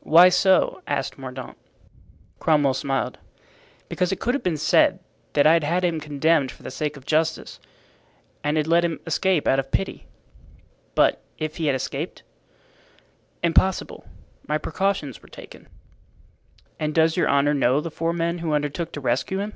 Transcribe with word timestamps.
"Why 0.00 0.30
so?" 0.30 0.80
asked 0.86 1.18
Mordaunt. 1.18 1.58
Cromwell 2.38 2.72
smiled. 2.72 3.18
"Because 3.90 4.10
it 4.10 4.18
could 4.18 4.32
have 4.32 4.42
been 4.42 4.56
said 4.56 4.98
that 5.34 5.46
I 5.46 5.52
had 5.52 5.62
had 5.64 5.84
him 5.84 6.00
condemned 6.00 6.50
for 6.50 6.62
the 6.62 6.70
sake 6.70 6.96
of 6.96 7.04
justice 7.04 7.60
and 8.42 8.56
had 8.56 8.66
let 8.66 8.82
him 8.82 8.98
escape 9.06 9.46
out 9.46 9.58
of 9.58 9.70
pity." 9.70 10.06
"But 10.94 11.22
if 11.36 11.58
he 11.58 11.66
had 11.66 11.74
escaped?" 11.76 12.22
"Impossible; 13.42 14.06
my 14.46 14.56
precautions 14.56 15.20
were 15.20 15.28
taken." 15.28 15.68
"And 16.80 16.94
does 16.94 17.18
your 17.18 17.28
honor 17.28 17.52
know 17.52 17.82
the 17.82 17.90
four 17.90 18.14
men 18.14 18.38
who 18.38 18.54
undertook 18.54 18.90
to 18.92 19.02
rescue 19.02 19.38
him?" 19.40 19.52